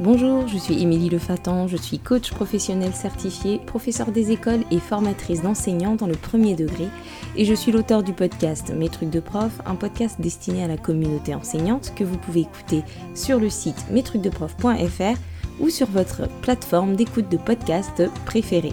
[0.00, 5.42] Bonjour, je suis Émilie Lefatan, je suis coach professionnel certifié, professeur des écoles et formatrice
[5.42, 6.88] d'enseignants dans le premier degré
[7.36, 10.78] et je suis l'auteur du podcast Mes trucs de prof, un podcast destiné à la
[10.78, 12.82] communauté enseignante que vous pouvez écouter
[13.14, 15.18] sur le site mestrucsdeprof.fr
[15.60, 18.72] ou sur votre plateforme d'écoute de podcast préférée.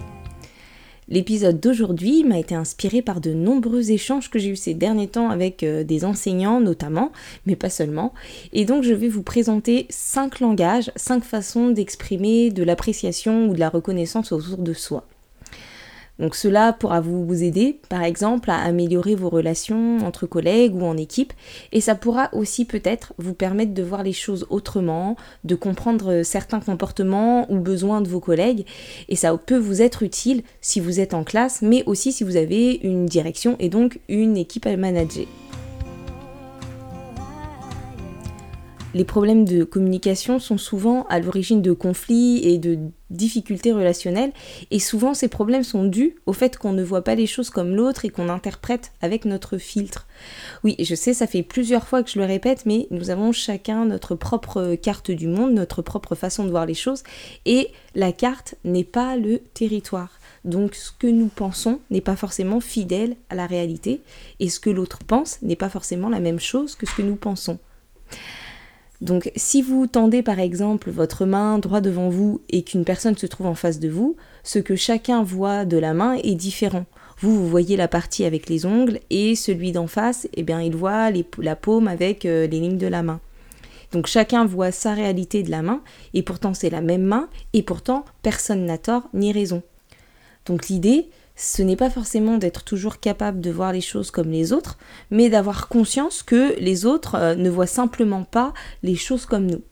[1.10, 5.28] L'épisode d'aujourd'hui m'a été inspiré par de nombreux échanges que j'ai eu ces derniers temps
[5.28, 7.10] avec euh, des enseignants notamment,
[7.46, 8.14] mais pas seulement.
[8.52, 13.60] Et donc je vais vous présenter cinq langages, cinq façons d'exprimer de l'appréciation ou de
[13.60, 15.04] la reconnaissance autour de soi.
[16.20, 20.96] Donc cela pourra vous aider, par exemple, à améliorer vos relations entre collègues ou en
[20.96, 21.32] équipe,
[21.72, 26.60] et ça pourra aussi peut-être vous permettre de voir les choses autrement, de comprendre certains
[26.60, 28.66] comportements ou besoins de vos collègues,
[29.08, 32.36] et ça peut vous être utile si vous êtes en classe, mais aussi si vous
[32.36, 35.26] avez une direction et donc une équipe à manager.
[38.94, 42.78] Les problèmes de communication sont souvent à l'origine de conflits et de
[43.10, 44.32] difficultés relationnelles,
[44.70, 47.74] et souvent ces problèmes sont dus au fait qu'on ne voit pas les choses comme
[47.74, 50.06] l'autre et qu'on interprète avec notre filtre.
[50.64, 53.84] Oui, je sais, ça fait plusieurs fois que je le répète, mais nous avons chacun
[53.84, 57.02] notre propre carte du monde, notre propre façon de voir les choses,
[57.46, 60.10] et la carte n'est pas le territoire.
[60.44, 64.00] Donc ce que nous pensons n'est pas forcément fidèle à la réalité,
[64.38, 67.16] et ce que l'autre pense n'est pas forcément la même chose que ce que nous
[67.16, 67.58] pensons.
[69.00, 73.26] Donc si vous tendez par exemple votre main droit devant vous et qu'une personne se
[73.26, 76.84] trouve en face de vous, ce que chacun voit de la main est différent.
[77.18, 80.74] Vous, vous voyez la partie avec les ongles et celui d'en face, eh bien, il
[80.74, 83.20] voit la paume avec euh, les lignes de la main.
[83.92, 85.82] Donc chacun voit sa réalité de la main
[86.14, 89.62] et pourtant c'est la même main et pourtant personne n'a tort ni raison.
[90.46, 91.08] Donc l'idée,
[91.40, 94.76] ce n'est pas forcément d'être toujours capable de voir les choses comme les autres,
[95.10, 99.62] mais d'avoir conscience que les autres euh, ne voient simplement pas les choses comme nous.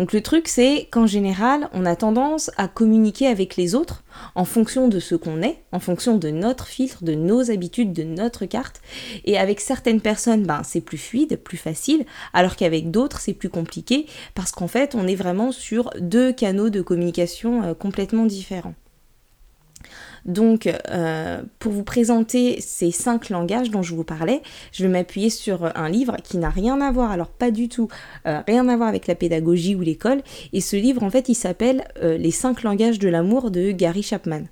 [0.00, 4.02] Donc le truc c'est qu'en général, on a tendance à communiquer avec les autres
[4.34, 8.02] en fonction de ce qu'on est, en fonction de notre filtre, de nos habitudes, de
[8.02, 8.80] notre carte.
[9.26, 13.50] Et avec certaines personnes, ben, c'est plus fluide, plus facile, alors qu'avec d'autres, c'est plus
[13.50, 18.74] compliqué parce qu'en fait, on est vraiment sur deux canaux de communication euh, complètement différents.
[20.24, 24.42] Donc, euh, pour vous présenter ces cinq langages dont je vous parlais,
[24.72, 27.88] je vais m'appuyer sur un livre qui n'a rien à voir, alors pas du tout,
[28.26, 30.22] euh, rien à voir avec la pédagogie ou l'école.
[30.52, 34.02] Et ce livre, en fait, il s'appelle euh, Les cinq langages de l'amour de Gary
[34.02, 34.42] Chapman.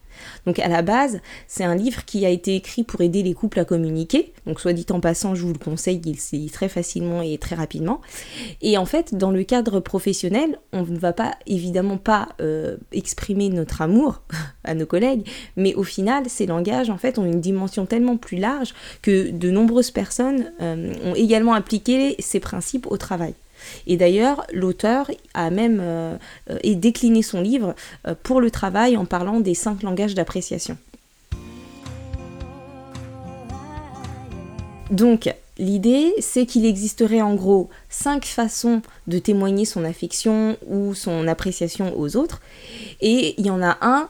[0.47, 3.61] Donc à la base, c'est un livre qui a été écrit pour aider les couples
[3.61, 4.33] à communiquer.
[4.47, 7.39] Donc soit dit en passant, je vous le conseille, il se lit très facilement et
[7.39, 8.01] très rapidement.
[8.63, 13.49] Et en fait, dans le cadre professionnel, on ne va pas évidemment pas euh, exprimer
[13.49, 14.23] notre amour
[14.65, 15.27] à nos collègues,
[15.57, 19.51] mais au final, ces langages en fait ont une dimension tellement plus large que de
[19.51, 23.35] nombreuses personnes euh, ont également appliqué ces principes au travail.
[23.87, 26.17] Et d'ailleurs, l'auteur a même euh,
[26.65, 27.75] décliné son livre
[28.07, 30.77] euh, pour le travail en parlant des cinq langages d'appréciation.
[34.91, 41.29] Donc, l'idée, c'est qu'il existerait en gros cinq façons de témoigner son affection ou son
[41.29, 42.41] appréciation aux autres,
[43.01, 44.09] et il y en a un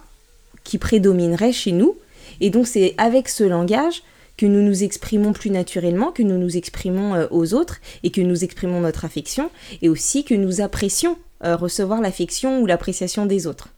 [0.62, 1.96] qui prédominerait chez nous,
[2.40, 4.02] et donc c'est avec ce langage
[4.38, 8.22] que nous nous exprimons plus naturellement, que nous nous exprimons euh, aux autres et que
[8.22, 9.50] nous exprimons notre affection,
[9.82, 13.68] et aussi que nous apprécions euh, recevoir l'affection ou l'appréciation des autres.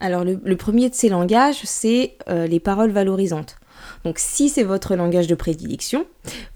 [0.00, 3.56] Alors le, premier de ces langages, c'est euh, les paroles valorisantes.
[4.04, 6.06] Donc si c'est votre langage de prédilection,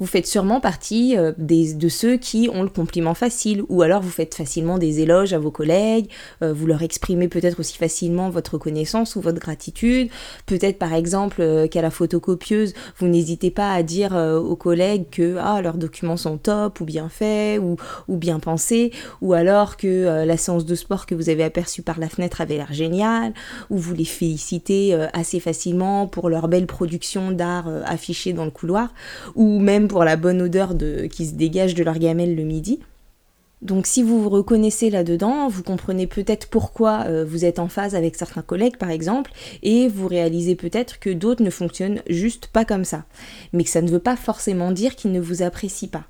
[0.00, 4.10] vous faites sûrement partie euh, de ceux qui ont le compliment facile, ou alors vous
[4.10, 6.08] faites facilement des éloges à vos collègues,
[6.42, 10.08] euh, vous leur exprimez peut-être aussi facilement votre reconnaissance ou votre gratitude,
[10.46, 15.36] peut-être par exemple euh, qu'à la photocopieuse, vous n'hésitez pas à dire aux collègues que
[15.38, 17.76] ah, leurs documents sont top ou bien faits ou,
[18.08, 21.98] ou bien pensés, ou alors que la séance de sport que vous avez aperçue par
[21.98, 23.32] la fenêtre avait l'air géniale,
[23.70, 28.92] ou vous les félicitez assez facilement pour leur belle production d'art affichée dans le couloir,
[29.34, 32.80] ou même pour la bonne odeur de, qui se dégage de leur gamelle le midi.
[33.62, 37.94] Donc si vous vous reconnaissez là-dedans, vous comprenez peut-être pourquoi euh, vous êtes en phase
[37.94, 39.30] avec certains collègues par exemple,
[39.62, 43.04] et vous réalisez peut-être que d'autres ne fonctionnent juste pas comme ça.
[43.52, 46.04] Mais que ça ne veut pas forcément dire qu'ils ne vous apprécient pas.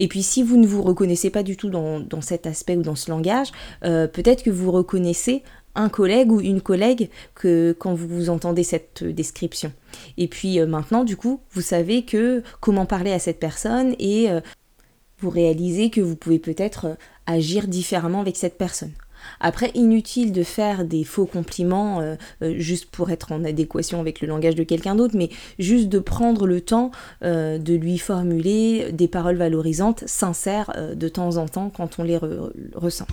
[0.00, 2.96] Et puis si vous ne vous reconnaissez pas du tout dans, cet aspect ou dans
[2.96, 3.48] ce langage,
[3.84, 5.42] euh, peut-être que vous reconnaissez
[5.74, 9.72] un collègue ou une collègue que quand vous entendez cette description.
[10.16, 14.30] Et puis euh, maintenant, du coup, vous savez que comment parler à cette personne et
[14.30, 14.40] euh,
[15.18, 18.92] vous réalisez que vous pouvez peut-être agir différemment avec cette personne.
[19.40, 24.20] Après, inutile de faire des faux compliments euh, euh, juste pour être en adéquation avec
[24.20, 26.90] le langage de quelqu'un d'autre, mais juste de prendre le temps
[27.22, 32.18] euh, de lui formuler des paroles valorisantes, sincères, de temps en temps quand on les
[32.74, 33.06] ressent.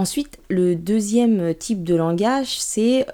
[0.00, 3.04] Ensuite, le deuxième type de langage, c'est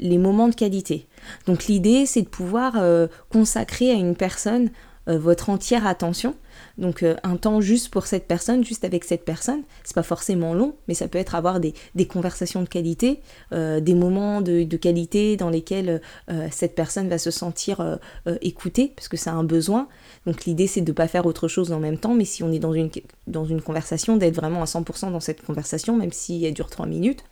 [0.00, 1.06] les moments de qualité.
[1.44, 2.82] Donc l'idée, c'est de pouvoir
[3.28, 4.70] consacrer à une personne
[5.06, 6.34] votre entière attention
[6.82, 10.52] donc euh, un temps juste pour cette personne, juste avec cette personne, c'est pas forcément
[10.52, 11.72] long, mais ça peut être avoir des,
[12.06, 13.20] conversations de qualité,
[13.52, 17.98] euh, des moments de, qualité dans lesquels euh, cette personne va se sentir
[18.40, 19.86] écoutée, parce que c'est un besoin.
[20.26, 22.50] Donc l'idée c'est de ne pas faire autre chose en même temps, mais si on
[22.50, 22.90] est dans une,
[23.28, 26.86] dans une conversation, d'être vraiment à 100% dans cette conversation, même si elle dure 3
[26.86, 27.22] minutes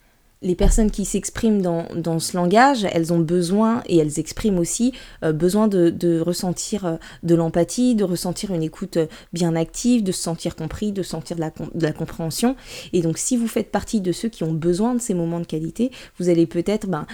[0.43, 4.93] les personnes qui s'expriment dans, ce langage, elles ont besoin, et elles expriment aussi,
[5.23, 10.13] euh, besoin de, ressentir euh, de l'empathie, de ressentir une écoute euh, bien active, de
[10.13, 11.43] se sentir compris, de sentir de
[11.83, 12.57] la, compréhension.
[12.93, 15.47] Et donc si vous faites partie de ceux qui ont besoin de ces moments de
[15.47, 17.07] qualité, vous allez peut-être ben,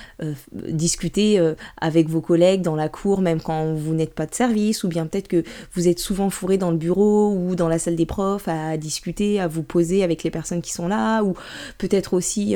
[0.69, 1.41] discuter
[1.81, 5.07] avec vos collègues dans la cour, même quand vous n'êtes pas de service, ou bien
[5.07, 5.43] peut-être que
[5.73, 9.41] vous êtes souvent fourré dans le bureau ou dans la salle des profs à discuter,
[9.41, 11.35] à vous poser avec les personnes qui sont là, ou
[11.79, 12.55] peut-être aussi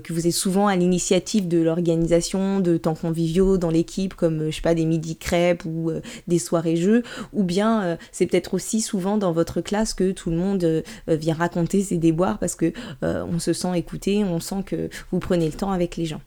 [0.00, 4.50] que vous êtes souvent à l'initiative de l'organisation de temps conviviaux dans l'équipe, comme euh,
[4.50, 7.02] je sais pas des midi crêpes ou euh, des soirées jeux,
[7.32, 11.82] ou bien c'est peut-être aussi souvent dans votre classe que tout le monde vient raconter
[11.82, 12.72] ses déboires parce que
[13.02, 16.20] on se sent écouté, on sent que vous prenez le temps avec les gens.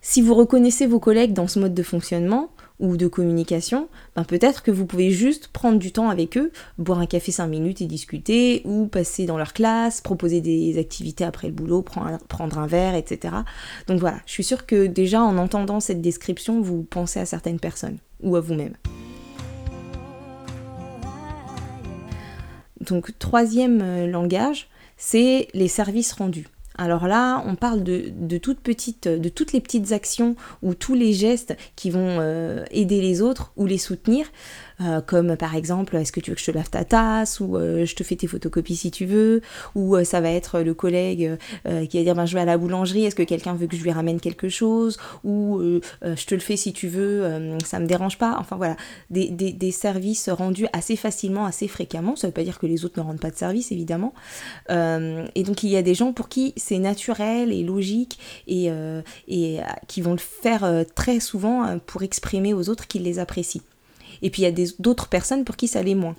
[0.00, 4.62] Si vous reconnaissez vos collègues dans ce mode de fonctionnement, ou de communication, ben peut-être
[4.62, 7.86] que vous pouvez juste prendre du temps avec eux, boire un café 5 minutes et
[7.86, 12.94] discuter, ou passer dans leur classe, proposer des activités après le boulot, prendre un verre,
[12.94, 13.34] etc.
[13.86, 17.60] Donc voilà, je suis sûre que déjà en entendant cette description, vous pensez à certaines
[17.60, 18.74] personnes, ou à vous-même.
[22.80, 26.46] Donc troisième euh, langage, c'est les services rendus.
[26.78, 31.12] Alors là, on parle de, toutes petites, de toutes les petites actions ou tous les
[31.12, 34.26] gestes qui vont euh, aider les autres ou les soutenir.
[34.82, 37.56] Euh, comme par exemple est-ce que tu veux que je te lave ta tasse ou
[37.56, 39.40] euh, je te fais tes photocopies si tu veux
[39.74, 42.58] ou euh, ça va être le collègue qui va dire ben, je vais à la
[42.58, 45.60] boulangerie est-ce que quelqu'un veut que je lui ramène quelque chose ou
[46.02, 48.36] je te le fais si tu veux ça me dérange pas.
[48.38, 48.76] Enfin voilà.
[49.10, 52.16] Des, des, services rendus assez facilement assez fréquemment.
[52.16, 54.14] Ça veut pas dire que les autres ne rendent pas de service évidemment.
[54.68, 58.70] Et donc il y a des gens pour qui c'est naturel et logique et,
[59.28, 59.58] et
[59.88, 63.62] qui vont le faire très souvent pour exprimer aux autres qu'ils les apprécient
[64.22, 66.16] et puis il y a d'autres personnes pour qui ça l'est moins.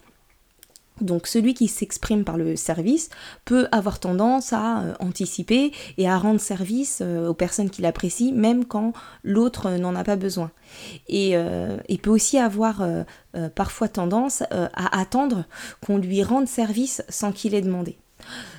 [1.02, 3.10] Donc celui qui s'exprime par le service
[3.46, 8.32] peut avoir tendance à euh, anticiper et à rendre service euh, aux personnes qu'il apprécie,
[8.32, 10.52] même quand l'autre n'en a pas besoin.
[11.08, 12.86] Et, euh, peut aussi avoir
[13.56, 15.46] parfois tendance à attendre
[15.84, 17.98] qu'on lui rende service sans qu'il ait demandé.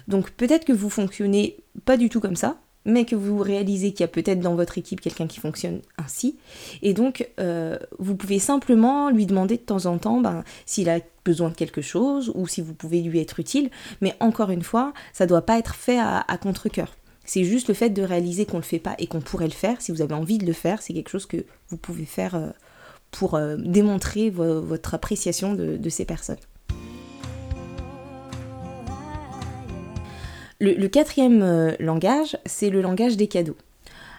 [0.08, 2.56] Donc peut-être que vous fonctionnez pas du tout comme ça,
[2.88, 6.38] mais que vous réalisez qu'il y a peut-être dans votre équipe quelqu'un qui fonctionne ainsi.
[6.82, 10.98] Et donc, euh, vous pouvez simplement lui demander de temps en temps ben, s'il a
[11.24, 13.70] besoin de quelque chose ou si vous pouvez lui être utile.
[14.00, 16.96] Mais encore une fois, ça ne doit pas être fait à, contre-coeur.
[17.26, 19.52] C'est juste le fait de réaliser qu'on ne le fait pas et qu'on pourrait le
[19.52, 19.82] faire.
[19.82, 22.48] Si vous avez envie de le faire, c'est quelque chose que vous pouvez faire euh,
[23.10, 26.38] pour euh, démontrer votre appréciation de ces personnes.
[30.60, 33.56] Le, quatrième euh, langage, c'est le langage des cadeaux.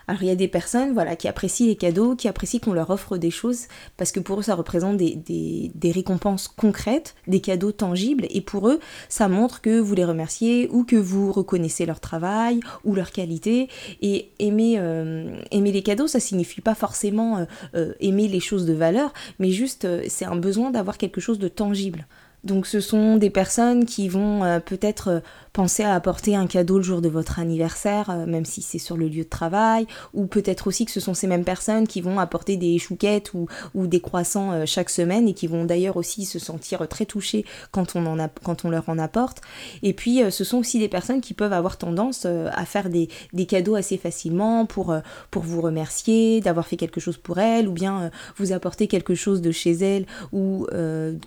[0.08, 2.90] Alors il y a des personnes voilà, qui apprécient les cadeaux, qui apprécient qu'on leur
[2.90, 8.26] offre des choses, parce que pour eux ça représente des, récompenses concrètes, des cadeaux tangibles,
[8.32, 12.62] et pour eux ça montre que vous les remerciez ou que vous reconnaissez leur travail
[12.86, 13.68] ou leur qualité.
[14.02, 19.14] Et aimer, euh, les cadeaux, ça signifie pas forcément euh, aimer les choses de valeur,
[19.38, 22.08] mais juste c'est un besoin d'avoir quelque chose de tangible.
[22.44, 25.20] Donc ce sont des personnes qui vont euh, peut-être euh,
[25.52, 28.96] penser à apporter un cadeau le jour de votre anniversaire, euh, même si c'est sur
[28.96, 32.18] le lieu de travail, ou peut-être aussi que ce sont ces mêmes personnes qui vont
[32.18, 36.40] apporter des chouquettes ou, ou des croissants chaque semaine et qui vont d'ailleurs aussi se
[36.40, 39.42] sentir très touchées quand on, en quand on leur en apporte.
[39.84, 43.46] Et puis ce sont aussi des personnes qui peuvent avoir tendance à faire des, des
[43.46, 44.96] cadeaux assez facilement pour,
[45.32, 49.42] pour vous remercier d'avoir fait quelque chose pour elles, ou bien vous apporter quelque chose
[49.42, 50.68] de chez elles, ou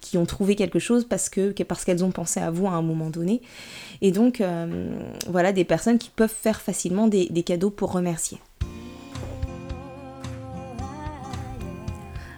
[0.00, 2.82] qui ont trouvé quelque chose parce que parce qu'elles ont pensé à vous à un
[2.82, 3.40] moment donné.
[4.00, 4.90] Et donc euh,
[5.28, 8.38] voilà des personnes qui peuvent faire facilement des, cadeaux pour remercier.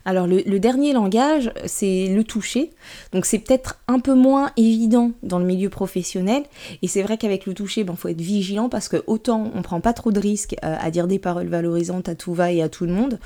[0.04, 2.70] Alors le, dernier langage, c'est le toucher.
[3.12, 6.42] Donc c'est peut-être un peu moins évident dans le milieu professionnel.
[6.82, 9.62] Et c'est vrai qu'avec le toucher, il ben, faut être vigilant parce que autant on
[9.62, 12.62] prend pas trop de risques euh, à dire des paroles valorisantes à tout va et
[12.62, 13.18] à tout le monde,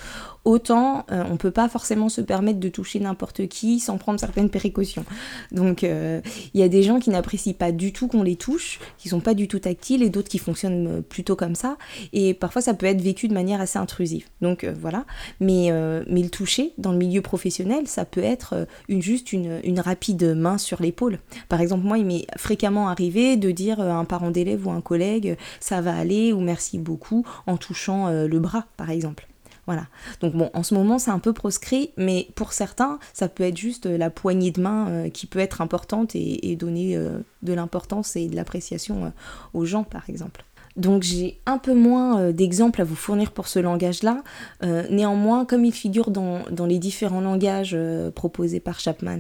[0.45, 4.51] autant euh, on peut pas forcément se permettre de toucher n'importe qui sans prendre certaines
[4.51, 5.05] précautions.
[5.51, 6.21] Donc euh,
[6.55, 9.21] il y a des gens qui n'apprécient pas du tout qu'on les touche, qui sont
[9.21, 11.77] pas du tout tactiles et d'autres qui fonctionnent plutôt comme ça.
[12.13, 14.27] Et parfois ça peut être vécu de manière assez intrusive.
[14.43, 15.05] Donc voilà.
[15.41, 15.71] Mais,
[16.09, 20.35] mais le toucher, dans le milieu professionnel, ça peut être euh, une, juste une, rapide
[20.37, 21.19] main sur l'épaule.
[21.49, 24.81] Par exemple, moi, il m'est fréquemment arrivé de dire à un parent d'élève ou un
[24.81, 29.29] collègue ça va aller ou merci beaucoup en touchant euh, le bras, par exemple.
[29.67, 29.87] Voilà.
[30.21, 33.57] Donc bon, en ce moment, c'est un peu proscrit, mais pour certains, ça peut être
[33.57, 38.29] juste la poignée de main euh, qui peut être importante et, donner de l'importance et
[38.29, 39.13] de l'appréciation
[39.53, 40.45] aux gens, par exemple.
[40.79, 44.23] Donc j'ai un peu moins euh, d'exemples à vous fournir pour ce langage-là.
[44.63, 49.19] Euh, néanmoins, comme il figure dans, les différents langages euh, proposés par Chapman,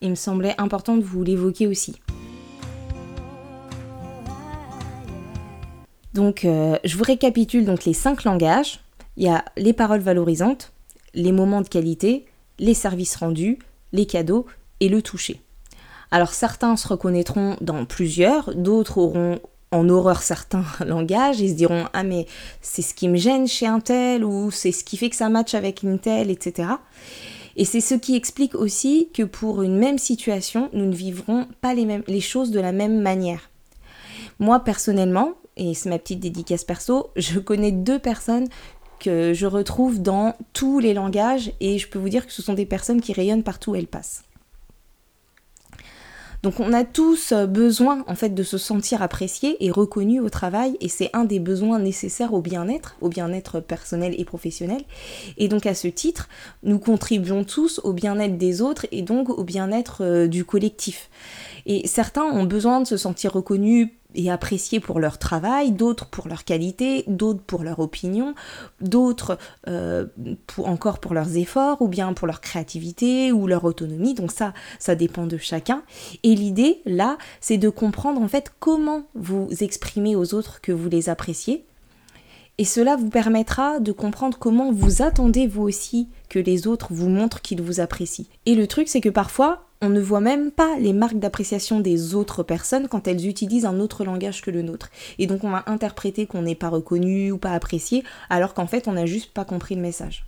[0.00, 1.96] il me semblait important de vous l'évoquer aussi.
[6.14, 8.80] Donc je vous récapitule donc les cinq langages.
[9.16, 10.72] Il y a les paroles valorisantes,
[11.14, 12.26] les moments de qualité,
[12.58, 13.58] les services rendus,
[13.92, 14.44] les cadeaux
[14.80, 15.40] et le toucher.
[16.10, 19.40] Alors certains se reconnaîtront dans plusieurs, d'autres auront
[19.72, 22.26] en horreur certains langages, ils se diront ah mais
[22.60, 25.28] c'est ce qui me gêne chez un tel ou c'est ce qui fait que ça
[25.28, 26.68] match avec une telle, etc.
[27.56, 31.74] Et c'est ce qui explique aussi que pour une même situation, nous ne vivrons pas
[31.74, 33.50] les, les choses de la même manière.
[34.38, 38.48] Moi personnellement, et c'est ma petite dédicace perso, je connais deux personnes
[39.00, 42.54] que je retrouve dans tous les langages et je peux vous dire que ce sont
[42.54, 44.22] des personnes qui rayonnent partout où elles passent.
[46.42, 50.28] Donc on a tous euh, besoin en fait de se sentir apprécié et reconnu au
[50.28, 54.82] travail et c'est un des besoins nécessaires au bien-être, au bien-être personnel et professionnel.
[55.38, 56.28] Et donc à ce titre,
[56.64, 61.10] nous contribuons tous au bien-être des autres et donc au bien-être euh, du collectif.
[61.66, 66.28] Et certains ont besoin de se sentir reconnus et appréciés pour leur travail, d'autres pour
[66.28, 68.34] leur qualité, d'autres pour leur opinion,
[68.80, 69.38] d'autres
[69.68, 70.06] euh,
[70.58, 74.14] encore pour leurs efforts ou bien pour leur créativité ou leur autonomie.
[74.14, 75.82] Donc ça, ça dépend de chacun.
[76.22, 80.88] Et l'idée là, c'est de comprendre en fait comment vous exprimez aux autres que vous
[80.88, 81.64] les appréciez.
[82.58, 87.08] Et cela vous permettra de comprendre comment vous attendez vous aussi que les autres vous
[87.08, 88.26] montrent qu'ils vous apprécient.
[88.44, 92.14] Et le truc, c'est que parfois, on ne voit même pas les marques d'appréciation des
[92.14, 94.90] autres personnes quand elles utilisent un autre langage que le nôtre.
[95.18, 98.86] Et donc on va interpréter qu'on n'est pas reconnu ou pas apprécié, alors qu'en fait
[98.86, 100.24] on n'a juste pas compris le message.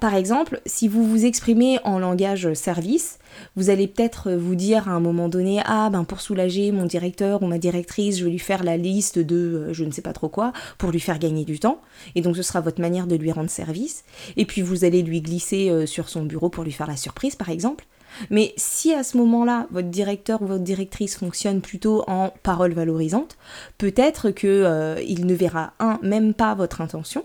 [0.00, 3.18] Par exemple, si vous vous exprimez en langage service,
[3.54, 7.42] vous allez peut-être vous dire à un moment donné Ah, ben pour soulager mon directeur
[7.42, 10.14] ou ma directrice, je vais lui faire la liste de euh, je ne sais pas
[10.14, 11.82] trop quoi pour lui faire gagner du temps.
[12.14, 14.04] Et donc ce sera votre manière de lui rendre service.
[14.38, 17.36] Et puis vous allez lui glisser euh, sur son bureau pour lui faire la surprise,
[17.36, 17.84] par exemple.
[18.30, 23.36] Mais si à ce moment-là, votre directeur ou votre directrice fonctionne plutôt en parole valorisante,
[23.78, 27.22] peut-être qu'il euh, ne verra, un, même pas votre intention,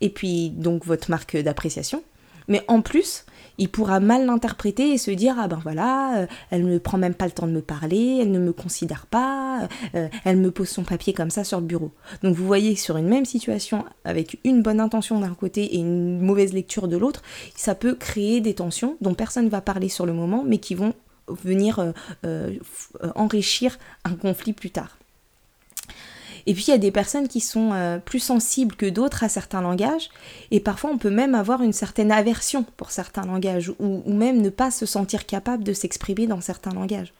[0.00, 2.02] et puis donc votre marque d'appréciation,
[2.48, 3.25] mais en plus,
[3.58, 7.14] il pourra mal l'interpréter et se dire ah ben voilà, euh, elle ne prend même
[7.14, 10.68] pas le temps de me parler, elle ne me considère pas, euh, elle me pose
[10.68, 11.92] son papier comme ça sur le bureau.
[12.22, 16.20] Donc vous voyez sur une même situation avec une bonne intention d'un côté et une
[16.20, 17.22] mauvaise lecture de l'autre,
[17.54, 20.74] ça peut créer des tensions dont personne ne va parler sur le moment mais qui
[20.74, 20.94] vont
[21.28, 21.92] venir
[22.24, 22.52] euh,
[23.14, 24.96] enrichir un conflit plus tard.
[26.46, 29.28] Et puis il y a des personnes qui sont euh, plus sensibles que d'autres à
[29.28, 30.10] certains langages,
[30.50, 34.50] et parfois on peut même avoir une certaine aversion pour certains langages, ou, même ne
[34.50, 37.12] pas se sentir capable de s'exprimer dans certains langages.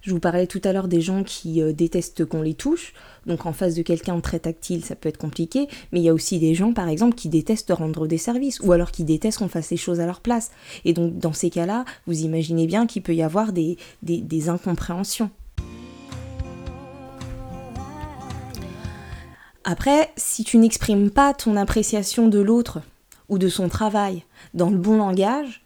[0.00, 2.94] Je vous parlais tout à l'heure des gens qui euh, détestent qu'on les touche,
[3.26, 6.14] donc en face de quelqu'un très tactile, ça peut être compliqué, mais il y a
[6.14, 9.48] aussi des gens, par exemple, qui détestent rendre des services, ou alors qui détestent qu'on
[9.48, 10.50] fasse les choses à leur place.
[10.86, 15.30] Et donc dans ces cas-là, vous imaginez bien qu'il peut y avoir des incompréhensions.
[19.64, 22.80] Après, si tu n'exprimes pas ton appréciation de l'autre
[23.30, 25.64] ou de son travail dans le bon langage,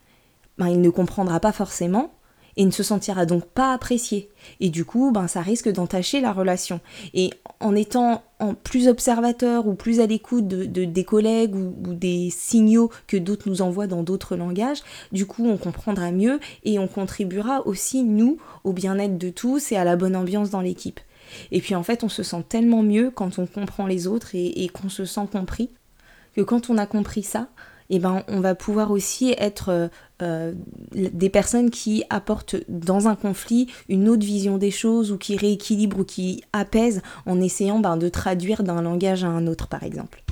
[0.56, 2.12] ben, il ne comprendra pas forcément
[2.56, 4.28] et ne se sentira donc pas apprécié.
[4.60, 6.80] Et du coup, ben, ça risque d'entacher la relation.
[7.14, 11.94] Et en étant en plus observateur ou plus à l'écoute de, des collègues ou, ou
[11.94, 16.78] des signaux que d'autres nous envoient dans d'autres langages, du coup, on comprendra mieux et
[16.78, 21.00] on contribuera aussi, nous, au bien-être de tous et à la bonne ambiance dans l'équipe.
[21.50, 24.68] Et puis en fait, on se sent tellement mieux quand on comprend les autres et,
[24.68, 25.70] qu'on se sent compris,
[26.34, 27.48] que quand on a compris ça,
[27.90, 29.88] eh ben, on va pouvoir aussi être euh,
[30.20, 30.52] euh,
[30.92, 36.00] des personnes qui apportent dans un conflit une autre vision des choses ou qui rééquilibrent
[36.00, 40.22] ou qui apaisent en essayant ben, de traduire d'un langage à un autre, par exemple.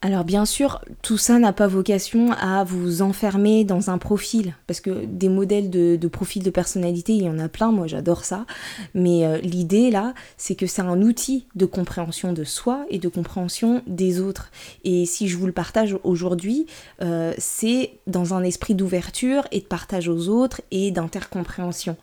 [0.00, 4.80] Alors bien sûr, tout ça n'a pas vocation à vous enfermer dans un profil, parce
[4.80, 8.24] que des modèles de, de profil de personnalité, il y en a plein, moi j'adore
[8.24, 8.46] ça,
[8.94, 13.08] mais euh, l'idée là, c'est que c'est un outil de compréhension de soi et de
[13.08, 14.52] compréhension des autres.
[14.84, 16.66] Et si je vous le partage aujourd'hui,
[17.02, 21.96] euh, c'est dans un esprit d'ouverture et de partage aux autres et d'intercompréhension.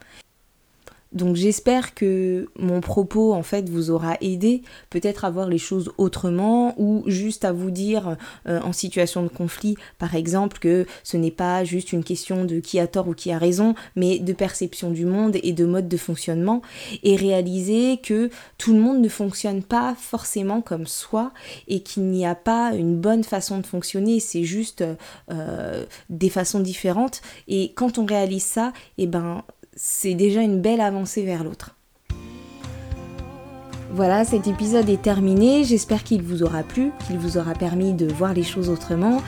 [1.12, 4.62] Donc j'espère que mon propos en fait vous aura aidé.
[4.90, 8.16] Peut-être à voir les choses autrement ou juste à vous dire
[8.48, 12.60] euh, en situation de conflit par exemple que ce n'est pas juste une question de
[12.60, 15.88] qui a tort ou qui a raison mais de perception du monde et de mode
[15.88, 16.60] de fonctionnement.
[17.02, 21.32] Et réaliser que tout le monde ne fonctionne pas forcément comme soi
[21.68, 24.20] et qu'il n'y a pas une bonne façon de fonctionner.
[24.20, 24.84] C'est juste
[25.30, 27.22] euh, des façons différentes.
[27.48, 29.44] Et quand on réalise ça et eh ben
[29.76, 31.76] c'est déjà une belle avancée vers l'autre.
[33.92, 35.64] Voilà, cet épisode est terminé.
[35.64, 39.22] J'espère qu'il vous aura plu, qu'il vous aura permis de voir les choses autrement.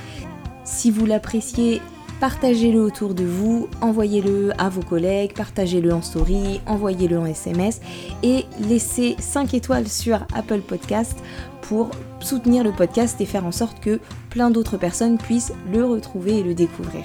[0.64, 1.81] Si vous l'appréciez,
[2.21, 7.81] partagez-le autour de vous, envoyez-le à vos collègues, partagez-le en story, envoyez-le en SMS
[8.23, 11.17] et laissez 5 étoiles sur Apple Podcast
[11.62, 11.90] pour
[12.21, 14.00] soutenir le podcast et faire en sorte que
[14.31, 17.05] plein d'autres personnes puissent le retrouver et le découvrir.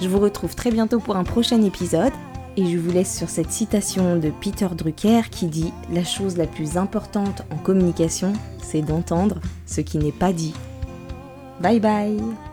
[0.00, 2.12] Je vous retrouve très bientôt pour un prochain épisode.
[2.56, 6.46] Et je vous laisse sur cette citation de Peter Drucker qui dit⁇ La chose la
[6.46, 10.54] plus importante en communication, c'est d'entendre ce qui n'est pas dit.
[11.60, 12.51] Bye bye